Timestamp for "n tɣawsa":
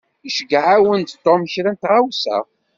1.73-2.37